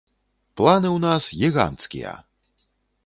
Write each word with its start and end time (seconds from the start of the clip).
Планы 0.61 0.89
ў 0.95 0.99
нас 1.05 1.23
гіганцкія. 1.41 2.17